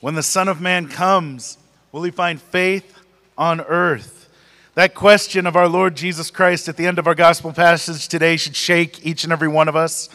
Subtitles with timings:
[0.00, 1.58] When the Son of Man comes,
[1.90, 2.96] will he find faith
[3.36, 4.28] on earth?
[4.74, 8.36] That question of our Lord Jesus Christ at the end of our gospel passage today
[8.36, 10.08] should shake each and every one of us.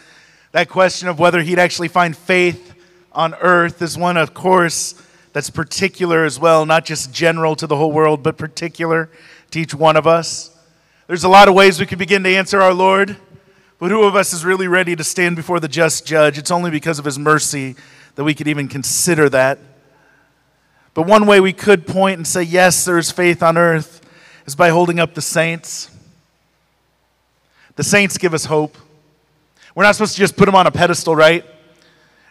[0.52, 2.72] That question of whether he'd actually find faith
[3.12, 4.94] on earth is one, of course,
[5.34, 9.10] that's particular as well, not just general to the whole world, but particular
[9.50, 10.50] to each one of us.
[11.08, 13.18] There's a lot of ways we could begin to answer our Lord,
[13.78, 16.38] but who of us is really ready to stand before the just judge?
[16.38, 17.76] It's only because of his mercy
[18.14, 19.58] that we could even consider that.
[20.94, 24.00] But one way we could point and say, yes, there's faith on earth
[24.46, 25.90] is by holding up the saints.
[27.76, 28.78] The saints give us hope.
[29.74, 31.44] We're not supposed to just put them on a pedestal, right?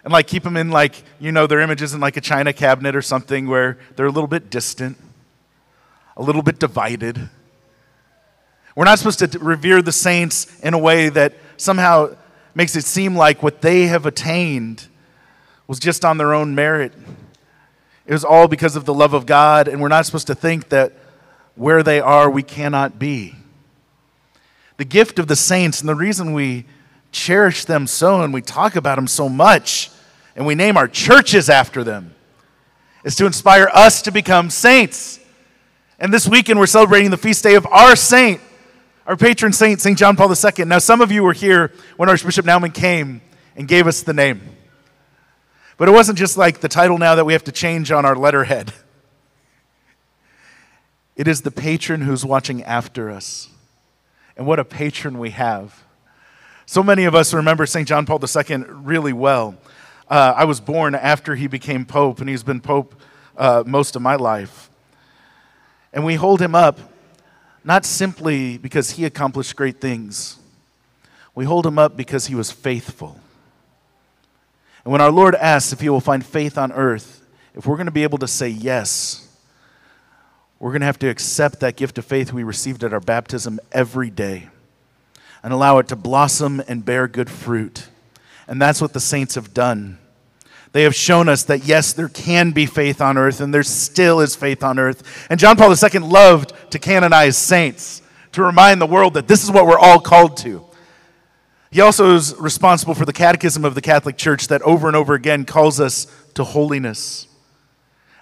[0.05, 2.95] And like keep them in like, you know, their images in like a china cabinet
[2.95, 4.97] or something where they're a little bit distant,
[6.15, 7.29] a little bit divided.
[8.75, 12.15] We're not supposed to revere the saints in a way that somehow
[12.55, 14.87] makes it seem like what they have attained
[15.67, 16.93] was just on their own merit.
[18.05, 20.69] It was all because of the love of God, and we're not supposed to think
[20.69, 20.93] that
[21.55, 23.35] where they are, we cannot be.
[24.77, 26.65] The gift of the saints, and the reason we
[27.11, 29.89] cherish them so and we talk about them so much,
[30.35, 32.13] and we name our churches after them,
[33.05, 35.19] is to inspire us to become saints.
[35.99, 38.41] And this weekend, we're celebrating the feast day of our saint,
[39.05, 39.97] our patron saint, St.
[39.97, 40.65] John Paul II.
[40.65, 43.21] Now, some of you were here when Archbishop Naumann came
[43.55, 44.41] and gave us the name.
[45.83, 48.15] But it wasn't just like the title now that we have to change on our
[48.15, 48.71] letterhead.
[51.17, 53.49] It is the patron who's watching after us.
[54.37, 55.83] And what a patron we have.
[56.65, 57.85] So many of us remember St.
[57.85, 59.57] John Paul II really well.
[60.09, 62.95] Uh, I was born after he became Pope, and he's been Pope
[63.35, 64.69] uh, most of my life.
[65.91, 66.79] And we hold him up
[67.65, 70.39] not simply because he accomplished great things,
[71.35, 73.19] we hold him up because he was faithful.
[74.83, 77.85] And when our Lord asks if he will find faith on earth, if we're going
[77.85, 79.27] to be able to say yes,
[80.59, 83.59] we're going to have to accept that gift of faith we received at our baptism
[83.71, 84.49] every day
[85.43, 87.87] and allow it to blossom and bear good fruit.
[88.47, 89.97] And that's what the saints have done.
[90.71, 94.19] They have shown us that yes, there can be faith on earth, and there still
[94.19, 95.27] is faith on earth.
[95.29, 99.51] And John Paul II loved to canonize saints, to remind the world that this is
[99.51, 100.65] what we're all called to.
[101.73, 105.15] He also is responsible for the Catechism of the Catholic Church that over and over
[105.15, 107.27] again calls us to holiness.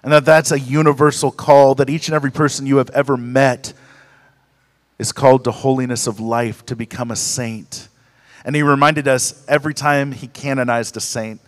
[0.02, 3.74] And that that's a universal call that each and every person you have ever met
[4.98, 7.88] is called to holiness of life, to become a saint.
[8.42, 11.38] And he reminded us every time he canonized a saint.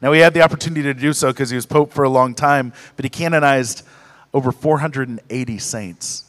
[0.00, 2.36] Now, he had the opportunity to do so because he was Pope for a long
[2.36, 3.84] time, but he canonized
[4.32, 6.24] over 480 saints.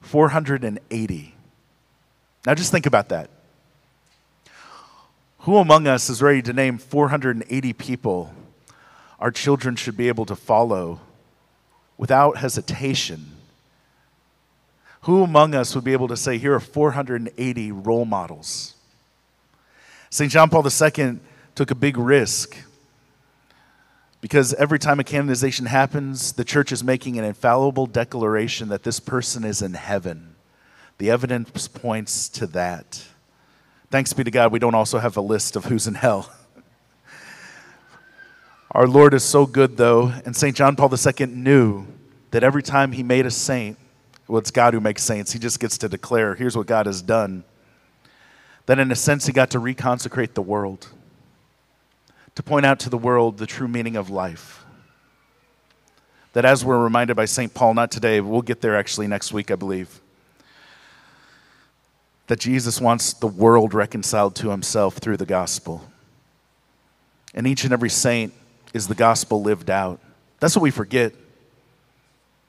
[0.00, 1.34] 480.
[2.46, 3.28] Now, just think about that.
[5.42, 8.32] Who among us is ready to name 480 people
[9.18, 11.00] our children should be able to follow
[11.98, 13.26] without hesitation?
[15.02, 18.76] Who among us would be able to say, here are 480 role models?
[20.10, 20.30] St.
[20.30, 21.18] John Paul II
[21.56, 22.56] took a big risk
[24.20, 29.00] because every time a canonization happens, the church is making an infallible declaration that this
[29.00, 30.36] person is in heaven.
[30.98, 33.06] The evidence points to that.
[33.92, 36.32] Thanks be to God, we don't also have a list of who's in hell.
[38.70, 40.56] Our Lord is so good, though, and St.
[40.56, 41.86] John Paul II knew
[42.30, 43.76] that every time he made a saint,
[44.26, 45.32] well, it's God who makes saints.
[45.32, 47.44] He just gets to declare, here's what God has done.
[48.64, 50.88] That in a sense, he got to reconsecrate the world,
[52.34, 54.64] to point out to the world the true meaning of life.
[56.32, 57.52] That as we're reminded by St.
[57.52, 60.01] Paul, not today, we'll get there actually next week, I believe
[62.26, 65.88] that Jesus wants the world reconciled to himself through the gospel.
[67.34, 68.32] And each and every saint
[68.72, 70.00] is the gospel lived out.
[70.40, 71.12] That's what we forget.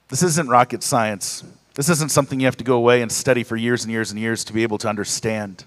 [0.10, 1.44] This isn't rocket science.
[1.76, 4.20] This isn't something you have to go away and study for years and years and
[4.20, 5.66] years to be able to understand.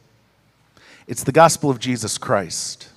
[1.06, 2.88] It's the gospel of Jesus Christ.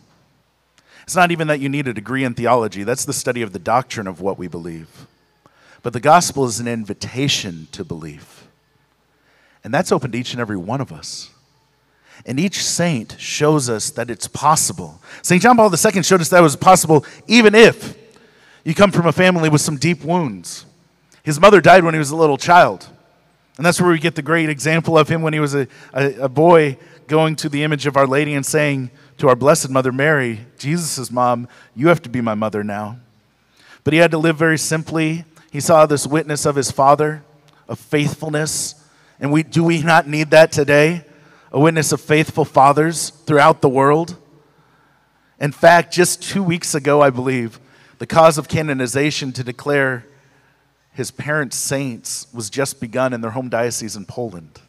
[1.03, 3.59] It's not even that you need a degree in theology, that's the study of the
[3.59, 5.07] doctrine of what we believe.
[5.81, 8.47] But the gospel is an invitation to believe.
[9.63, 11.29] And that's open to each and every one of us.
[12.25, 15.01] And each saint shows us that it's possible.
[15.21, 15.41] St.
[15.41, 17.97] John Paul II showed us that it was possible even if
[18.63, 20.65] you come from a family with some deep wounds.
[21.23, 22.87] His mother died when he was a little child.
[23.57, 26.13] And that's where we get the great example of him when he was a, a,
[26.21, 26.77] a boy
[27.07, 31.11] going to the image of Our Lady and saying to our Blessed Mother Mary, Jesus'
[31.11, 32.97] mom, you have to be my mother now.
[33.83, 35.25] But he had to live very simply.
[35.51, 37.23] He saw this witness of his father,
[37.67, 38.75] of faithfulness,
[39.19, 41.03] and we, do we not need that today?
[41.51, 44.15] A witness of faithful fathers throughout the world?
[45.39, 47.59] In fact, just two weeks ago, I believe,
[47.99, 50.05] The cause of canonization to declare
[50.93, 54.61] his parents saints was just begun in their home diocese in Poland.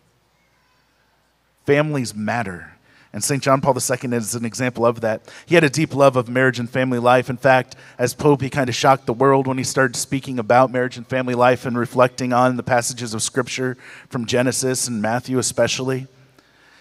[1.64, 2.76] Families matter.
[3.12, 3.42] And St.
[3.42, 5.22] John Paul II is an example of that.
[5.44, 7.28] He had a deep love of marriage and family life.
[7.28, 10.70] In fact, as Pope, he kind of shocked the world when he started speaking about
[10.70, 13.76] marriage and family life and reflecting on the passages of Scripture
[14.08, 16.06] from Genesis and Matthew, especially.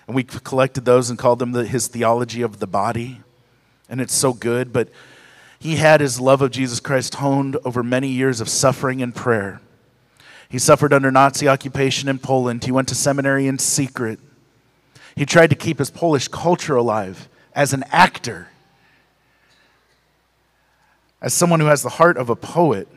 [0.06, 3.22] And we collected those and called them the, his theology of the body.
[3.90, 4.72] And it's so good.
[4.72, 4.90] But
[5.58, 9.62] he had his love of Jesus Christ honed over many years of suffering and prayer.
[10.48, 12.64] He suffered under Nazi occupation in Poland.
[12.64, 14.20] He went to seminary in secret.
[15.16, 18.50] He tried to keep his Polish culture alive as an actor,
[21.22, 22.88] as someone who has the heart of a poet.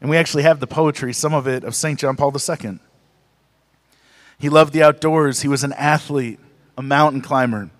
[0.00, 1.98] And we actually have the poetry, some of it, of St.
[1.98, 2.78] John Paul II.
[4.38, 5.42] He loved the outdoors.
[5.42, 6.40] He was an athlete,
[6.76, 7.70] a mountain climber.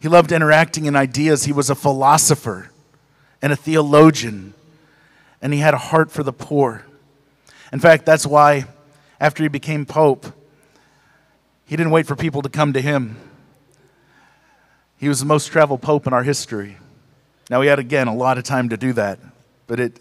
[0.00, 1.44] He loved interacting in ideas.
[1.44, 2.70] He was a philosopher
[3.40, 4.54] and a theologian,
[5.40, 6.84] and he had a heart for the poor.
[7.72, 8.66] In fact, that's why
[9.20, 10.26] after he became pope,
[11.66, 13.16] he didn't wait for people to come to him.
[14.98, 16.78] He was the most traveled pope in our history.
[17.50, 19.18] Now, he had, again, a lot of time to do that,
[19.66, 20.00] but it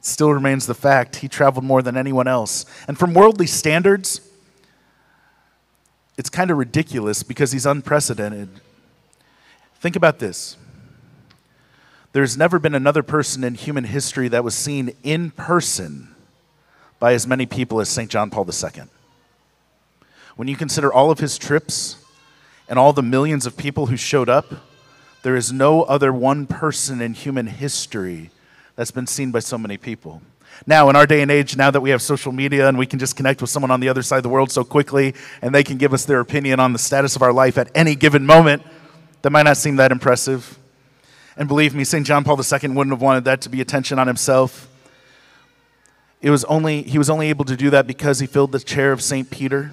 [0.00, 2.64] still remains the fact he traveled more than anyone else.
[2.86, 4.20] And from worldly standards,
[6.16, 8.48] it's kind of ridiculous because he's unprecedented.
[9.80, 10.56] Think about this
[12.12, 16.14] there's never been another person in human history that was seen in person
[16.98, 18.10] by as many people as St.
[18.10, 18.82] John Paul II.
[20.36, 21.96] When you consider all of his trips
[22.68, 24.46] and all the millions of people who showed up,
[25.22, 28.30] there is no other one person in human history
[28.74, 30.22] that's been seen by so many people.
[30.66, 32.98] Now, in our day and age, now that we have social media and we can
[32.98, 35.64] just connect with someone on the other side of the world so quickly and they
[35.64, 38.62] can give us their opinion on the status of our life at any given moment,
[39.22, 40.58] that might not seem that impressive.
[41.36, 42.06] And believe me, St.
[42.06, 44.68] John Paul II wouldn't have wanted that to be attention on himself.
[46.20, 48.92] It was only, he was only able to do that because he filled the chair
[48.92, 49.30] of St.
[49.30, 49.72] Peter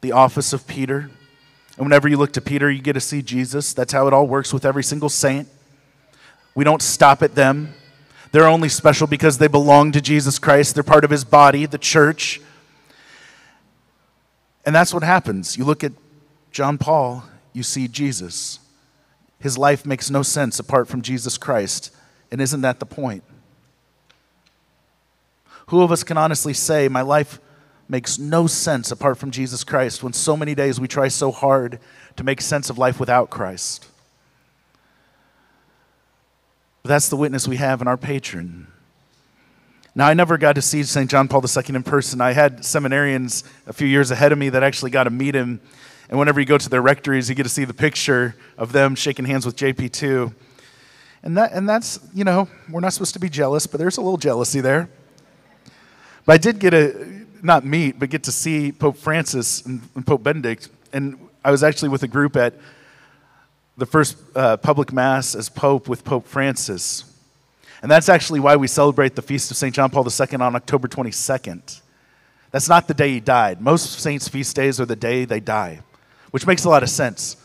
[0.00, 1.10] the office of Peter.
[1.76, 3.72] And whenever you look to Peter, you get to see Jesus.
[3.72, 5.48] That's how it all works with every single saint.
[6.54, 7.74] We don't stop at them.
[8.32, 10.74] They're only special because they belong to Jesus Christ.
[10.74, 12.40] They're part of his body, the church.
[14.64, 15.56] And that's what happens.
[15.56, 15.92] You look at
[16.52, 18.60] John Paul, you see Jesus.
[19.40, 21.90] His life makes no sense apart from Jesus Christ.
[22.30, 23.24] And isn't that the point?
[25.68, 27.40] Who of us can honestly say, My life
[27.90, 31.80] makes no sense apart from Jesus Christ when so many days we try so hard
[32.16, 33.86] to make sense of life without Christ.
[36.82, 38.68] But that's the witness we have in our patron.
[39.94, 41.10] Now, I never got to see St.
[41.10, 42.20] John Paul II in person.
[42.20, 45.60] I had seminarians a few years ahead of me that actually got to meet him.
[46.08, 48.94] And whenever you go to their rectories, you get to see the picture of them
[48.94, 50.32] shaking hands with JP2.
[51.24, 54.00] And, that, and that's, you know, we're not supposed to be jealous, but there's a
[54.00, 54.88] little jealousy there.
[56.24, 60.06] But I did get a, not meet, but get to see Pope Francis and, and
[60.06, 60.68] Pope Benedict.
[60.92, 62.54] And I was actually with a group at
[63.76, 67.04] the first uh, public mass as Pope with Pope Francis.
[67.82, 69.74] And that's actually why we celebrate the feast of St.
[69.74, 71.80] John Paul II on October 22nd.
[72.50, 73.60] That's not the day he died.
[73.60, 75.80] Most saints' feast days are the day they die,
[76.30, 77.36] which makes a lot of sense.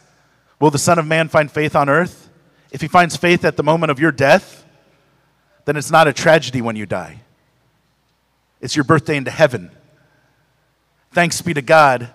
[0.59, 2.29] Will the Son of Man find faith on earth?
[2.71, 4.65] If he finds faith at the moment of your death,
[5.65, 7.21] then it's not a tragedy when you die.
[8.61, 9.71] It's your birthday into heaven.
[11.15, 12.09] Thanks be to God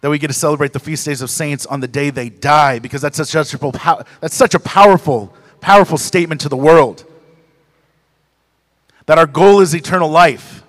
[0.00, 2.78] that we get to celebrate the feast days of saints on the day they die
[2.78, 7.04] because that's such a, that's such a powerful, powerful statement to the world.
[9.04, 10.62] That our goal is eternal life.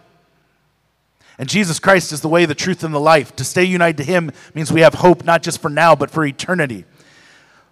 [1.39, 3.33] And Jesus Christ is the way, the truth, and the life.
[3.37, 6.25] To stay united to Him means we have hope not just for now, but for
[6.25, 6.83] eternity.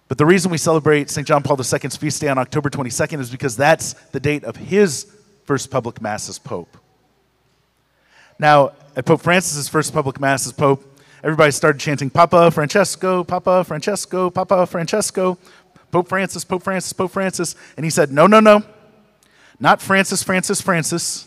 [0.08, 1.28] But the reason we celebrate St.
[1.28, 5.06] John Paul II's feast day on October 22nd is because that's the date of his
[5.44, 6.78] first public Mass as Pope.
[8.38, 10.84] Now, at Pope Francis's first public mass as Pope,
[11.22, 15.38] everybody started chanting, Papa Francesco, Papa Francesco, Papa Francesco,
[15.90, 17.54] Pope Francis, Pope Francis, Pope Francis.
[17.76, 18.62] And he said, No, no, no.
[19.58, 21.26] Not Francis, Francis, Francis.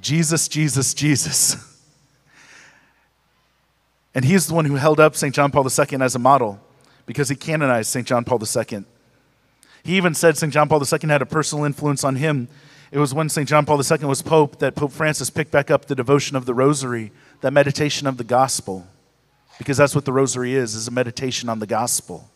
[0.00, 1.56] Jesus, Jesus, Jesus.
[4.14, 5.34] And he's the one who held up St.
[5.34, 6.58] John Paul II as a model
[7.04, 8.06] because he canonized St.
[8.06, 8.84] John Paul II.
[9.84, 10.52] He even said St.
[10.52, 12.48] John Paul II had a personal influence on him
[12.90, 13.48] it was when St.
[13.48, 16.54] John Paul II was Pope that Pope Francis picked back up the devotion of the
[16.54, 18.86] Rosary, that meditation of the gospel,
[19.58, 22.30] because that's what the Rosary is, is a meditation on the gospel.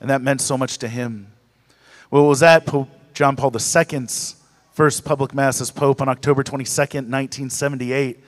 [0.00, 1.28] And that meant so much to him.
[2.10, 4.36] Well, it was at Pope John Paul II's
[4.72, 8.18] first public Mass as Pope on October 22nd, 1978,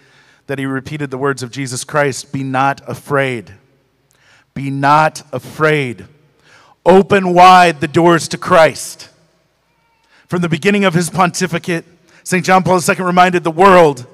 [0.46, 3.54] that he repeated the words of Jesus Christ Be not afraid.
[4.52, 6.06] Be not afraid.
[6.86, 9.08] open wide the doors to Christ.
[10.34, 11.84] From the beginning of his pontificate,
[12.24, 12.44] St.
[12.44, 14.04] John Paul II reminded the world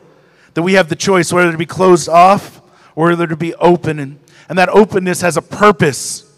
[0.52, 2.60] that we have the choice whether to be closed off
[2.94, 3.98] or whether to be open.
[3.98, 6.30] And, and that openness has a purpose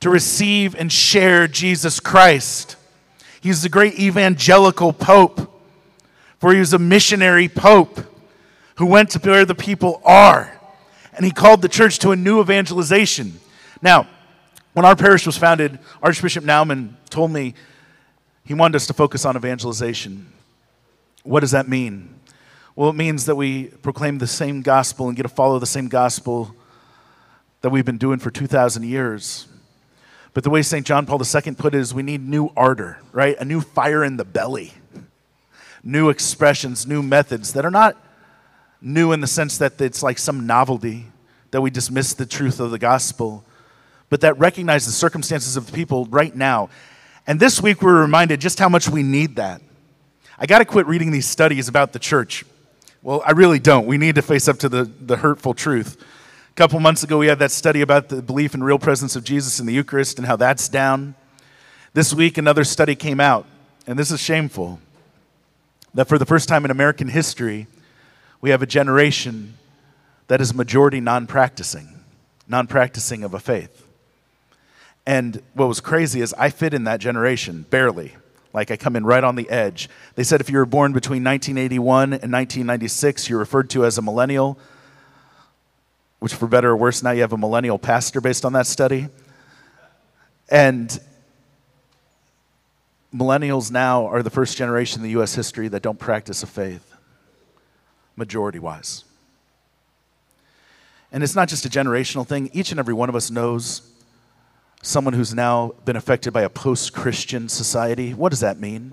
[0.00, 2.74] to receive and share Jesus Christ.
[3.40, 5.62] He's the great evangelical pope,
[6.40, 8.00] for he was a missionary pope
[8.78, 10.60] who went to where the people are.
[11.12, 13.38] And he called the church to a new evangelization.
[13.80, 14.08] Now,
[14.72, 17.54] when our parish was founded, Archbishop Naumann told me
[18.46, 20.32] he wanted us to focus on evangelization.
[21.24, 22.14] What does that mean?
[22.76, 25.88] Well, it means that we proclaim the same gospel and get to follow the same
[25.88, 26.54] gospel
[27.62, 29.48] that we've been doing for 2,000 years.
[30.32, 30.86] But the way St.
[30.86, 33.36] John Paul II put it is we need new ardor, right?
[33.40, 34.74] A new fire in the belly,
[35.82, 37.96] new expressions, new methods that are not
[38.80, 41.06] new in the sense that it's like some novelty,
[41.50, 43.44] that we dismiss the truth of the gospel,
[44.10, 46.68] but that recognize the circumstances of the people right now
[47.26, 49.60] and this week we're reminded just how much we need that.
[50.38, 52.44] I got to quit reading these studies about the church.
[53.02, 53.86] Well, I really don't.
[53.86, 56.02] We need to face up to the, the hurtful truth.
[56.50, 59.24] A couple months ago, we had that study about the belief in real presence of
[59.24, 61.14] Jesus in the Eucharist and how that's down.
[61.94, 63.46] This week, another study came out,
[63.86, 64.80] and this is shameful
[65.94, 67.66] that for the first time in American history,
[68.40, 69.56] we have a generation
[70.28, 71.88] that is majority non practicing,
[72.46, 73.85] non practicing of a faith.
[75.06, 78.16] And what was crazy is I fit in that generation, barely.
[78.52, 79.88] Like I come in right on the edge.
[80.16, 84.02] They said if you were born between 1981 and 1996, you're referred to as a
[84.02, 84.58] millennial,
[86.18, 89.08] which for better or worse, now you have a millennial pastor based on that study.
[90.48, 90.98] And
[93.14, 96.94] millennials now are the first generation in the US history that don't practice a faith,
[98.16, 99.04] majority wise.
[101.12, 103.92] And it's not just a generational thing, each and every one of us knows
[104.86, 108.14] someone who's now been affected by a post Christian society.
[108.14, 108.92] What does that mean?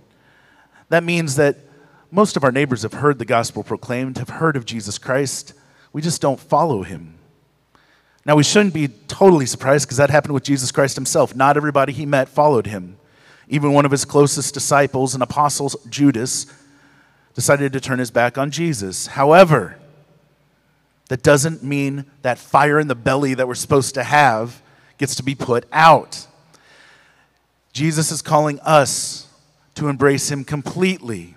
[0.90, 1.58] That means that
[2.10, 5.54] most of our neighbors have heard the gospel proclaimed, have heard of Jesus Christ.
[5.92, 7.20] We just don't follow him.
[8.26, 11.36] Now, we shouldn't be totally surprised because that happened with Jesus Christ himself.
[11.36, 12.98] Not everybody he met followed him.
[13.48, 16.48] Even one of his closest disciples and apostles, Judas,
[17.36, 19.08] decided to turn his back on Jesus.
[19.08, 19.78] However,
[21.10, 24.62] that doesn't mean that fire in the belly that we're supposed to have
[24.98, 26.28] gets to be put out.
[27.72, 29.28] Jesus is calling us
[29.76, 31.36] to embrace him completely.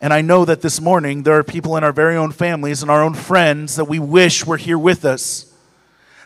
[0.00, 2.90] And I know that this morning there are people in our very own families and
[2.90, 5.52] our own friends that we wish were here with us,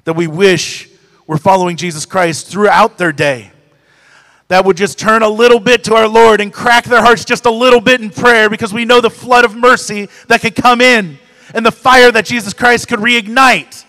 [0.04, 0.88] that we wish
[1.26, 3.50] were following Jesus Christ throughout their day,
[4.48, 7.46] that would just turn a little bit to our Lord and crack their hearts just
[7.46, 10.80] a little bit in prayer because we know the flood of mercy that could come
[10.80, 11.18] in
[11.52, 13.84] and the fire that Jesus Christ could reignite.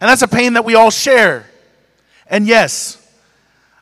[0.00, 1.46] And that's a pain that we all share.
[2.28, 3.02] And yes,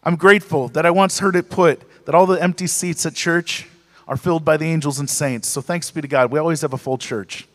[0.02, 3.66] I'm grateful that I once heard it put that all the empty seats at church
[4.06, 5.48] are filled by the angels and saints.
[5.48, 6.30] So thanks be to God.
[6.30, 7.48] We always have a full church.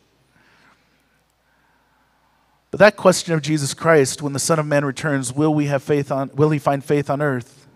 [2.71, 5.81] But that question of Jesus Christ, when the Son of Man returns, will we have
[5.83, 7.67] faith on will he find faith on earth?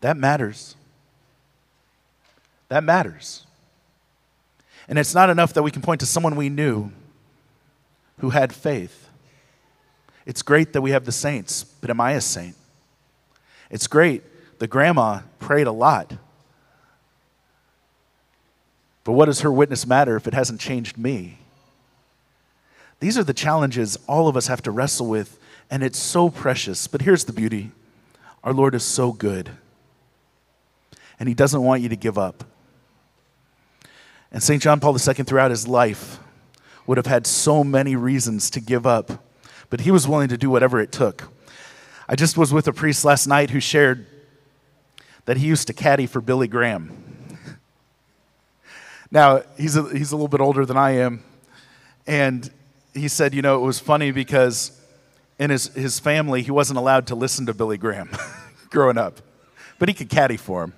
[0.00, 0.76] That matters.
[2.68, 3.46] That matters.
[4.88, 6.90] And it's not enough that we can point to someone we knew
[8.18, 9.09] who had faith.
[10.30, 12.54] It's great that we have the saints, but am I a saint?
[13.68, 14.22] It's great.
[14.60, 16.12] The grandma prayed a lot.
[19.02, 21.38] But what does her witness matter if it hasn't changed me?
[23.00, 25.36] These are the challenges all of us have to wrestle with,
[25.68, 26.86] and it's so precious.
[26.86, 27.72] But here's the beauty
[28.44, 29.50] our Lord is so good,
[31.18, 32.44] and He doesn't want you to give up.
[34.30, 34.62] And St.
[34.62, 36.20] John Paul II, throughout his life,
[36.86, 39.24] would have had so many reasons to give up
[39.70, 41.28] but he was willing to do whatever it took.
[42.08, 44.06] I just was with a priest last night who shared
[45.24, 47.38] that he used to caddy for Billy Graham.
[49.10, 51.22] now, he's a, he's a little bit older than I am,
[52.06, 52.50] and
[52.92, 54.72] he said, you know, it was funny because
[55.38, 58.10] in his, his family, he wasn't allowed to listen to Billy Graham
[58.70, 59.20] growing up,
[59.78, 60.74] but he could caddy for him.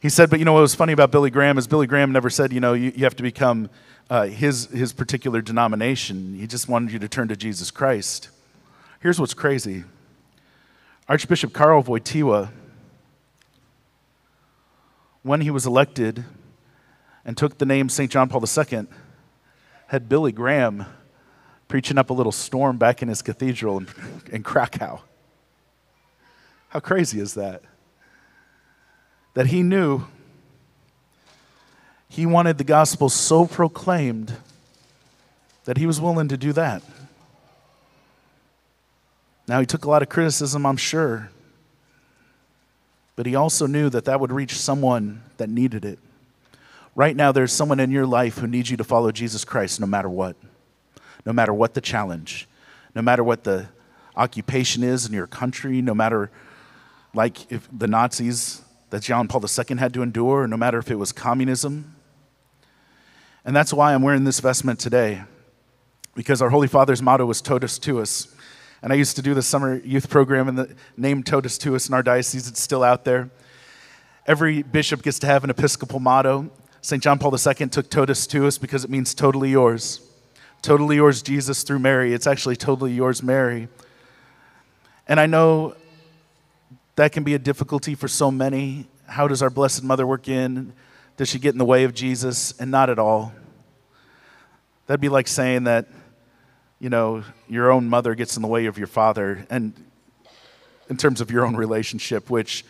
[0.00, 2.30] He said, but you know what was funny about Billy Graham is Billy Graham never
[2.30, 3.68] said, you know, you, you have to become
[4.08, 6.34] uh, his, his particular denomination.
[6.34, 8.30] He just wanted you to turn to Jesus Christ.
[9.00, 9.84] Here's what's crazy
[11.06, 12.50] Archbishop Karol Wojtyła,
[15.22, 16.24] when he was elected
[17.24, 18.10] and took the name St.
[18.10, 18.86] John Paul II,
[19.88, 20.86] had Billy Graham
[21.68, 23.88] preaching up a little storm back in his cathedral in,
[24.32, 25.02] in Krakow.
[26.70, 27.62] How crazy is that?
[29.34, 30.04] That he knew
[32.08, 34.36] he wanted the gospel so proclaimed
[35.64, 36.82] that he was willing to do that.
[39.46, 41.30] Now, he took a lot of criticism, I'm sure,
[43.14, 45.98] but he also knew that that would reach someone that needed it.
[46.96, 49.86] Right now, there's someone in your life who needs you to follow Jesus Christ no
[49.86, 50.36] matter what,
[51.24, 52.48] no matter what the challenge,
[52.94, 53.68] no matter what the
[54.16, 56.30] occupation is in your country, no matter
[57.14, 60.96] like if the Nazis that John Paul II had to endure, no matter if it
[60.96, 61.96] was communism.
[63.44, 65.22] And that's why I'm wearing this vestment today,
[66.14, 68.34] because our Holy Father's motto was Totus Tuus.
[68.82, 71.94] And I used to do the summer youth program, and the name Totus Tuus in
[71.94, 73.30] our diocese, it's still out there.
[74.26, 76.50] Every bishop gets to have an episcopal motto.
[76.82, 77.02] St.
[77.02, 80.00] John Paul II took Totus Tuus because it means totally yours.
[80.62, 82.12] Totally yours, Jesus, through Mary.
[82.12, 83.68] It's actually totally yours, Mary.
[85.08, 85.74] And I know
[86.96, 88.86] that can be a difficulty for so many.
[89.06, 90.72] How does our Blessed Mother work in?
[91.16, 92.52] Does she get in the way of Jesus?
[92.58, 93.32] And not at all.
[94.86, 95.88] That'd be like saying that,
[96.78, 99.72] you know, your own mother gets in the way of your father, and
[100.88, 102.64] in terms of your own relationship, which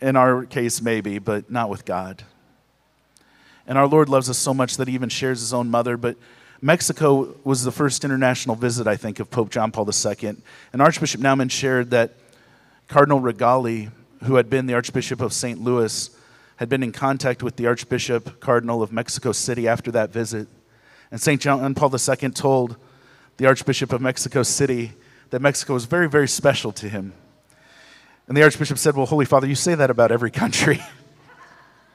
[0.00, 2.22] in our case, maybe, but not with God.
[3.66, 5.96] And our Lord loves us so much that he even shares his own mother.
[5.96, 6.16] But
[6.60, 10.36] Mexico was the first international visit, I think, of Pope John Paul II.
[10.72, 12.14] And Archbishop Naumann shared that
[12.92, 13.90] Cardinal Rigali,
[14.24, 15.58] who had been the Archbishop of St.
[15.58, 16.10] Louis,
[16.56, 20.46] had been in contact with the Archbishop Cardinal of Mexico City after that visit.
[21.10, 21.40] And St.
[21.40, 22.76] John Paul II told
[23.38, 24.92] the Archbishop of Mexico City
[25.30, 27.14] that Mexico was very, very special to him.
[28.28, 30.82] And the Archbishop said, Well, Holy Father, you say that about every country.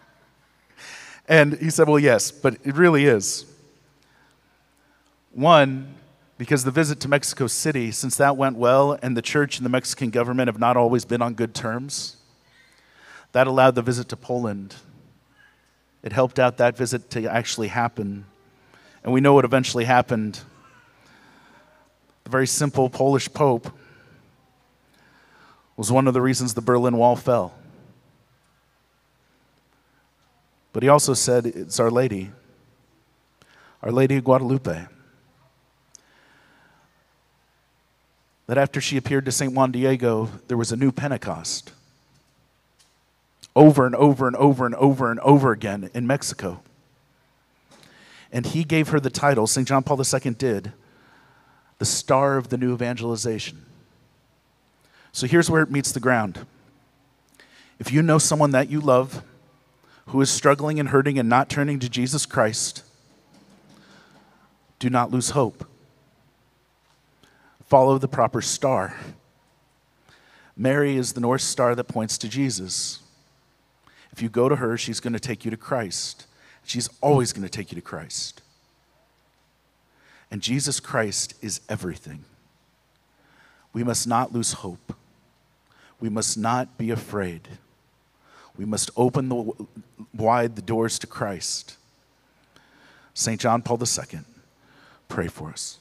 [1.27, 3.46] and he said, Well, yes, but it really is.
[5.32, 5.94] One,
[6.38, 9.70] because the visit to Mexico City, since that went well and the church and the
[9.70, 12.17] Mexican government have not always been on good terms,
[13.32, 14.75] that allowed the visit to Poland.
[16.03, 18.25] It helped out that visit to actually happen.
[19.03, 20.39] And we know what eventually happened.
[22.24, 23.72] The very simple Polish Pope
[25.75, 27.53] was one of the reasons the Berlin Wall fell.
[30.71, 32.32] But he also said it's Our Lady,
[33.82, 34.88] Our Lady of Guadalupe.
[38.48, 39.54] That after she appeared to St.
[39.54, 41.72] Juan Diego, there was a new Pentecost.
[43.56, 46.62] Over and over and over and over and over again in Mexico.
[48.32, 49.68] And he gave her the title, St.
[49.68, 50.74] John Paul II did,
[51.80, 53.66] the star of the new evangelization.
[55.12, 56.46] So here's where it meets the ground.
[57.80, 59.24] If you know someone that you love
[60.08, 62.84] who is struggling and hurting and not turning to Jesus Christ,
[64.80, 65.66] do not lose hope
[67.67, 68.95] follow the proper star.
[70.56, 72.99] Mary is the North Star that points to Jesus.
[74.12, 76.25] If you go to her, she's going to take you to Christ.
[76.65, 78.41] She's always going to take you to Christ.
[80.32, 82.25] And Jesus Christ is everything.
[83.71, 84.95] We must not lose hope.
[85.99, 87.47] We must not be afraid.
[88.58, 89.67] We must open the,
[90.13, 91.77] wide the doors to Christ.
[93.13, 93.39] St.
[93.39, 94.21] John Paul II,
[95.08, 95.77] pray for us.